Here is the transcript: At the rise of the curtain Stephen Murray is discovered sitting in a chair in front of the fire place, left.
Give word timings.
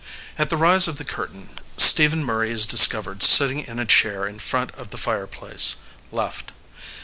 At 0.35 0.49
the 0.49 0.57
rise 0.57 0.87
of 0.87 0.97
the 0.97 1.03
curtain 1.05 1.49
Stephen 1.77 2.23
Murray 2.23 2.49
is 2.49 2.65
discovered 2.65 3.21
sitting 3.21 3.59
in 3.59 3.77
a 3.77 3.85
chair 3.85 4.25
in 4.25 4.39
front 4.39 4.71
of 4.73 4.87
the 4.87 4.97
fire 4.97 5.27
place, 5.27 5.75
left. 6.11 6.51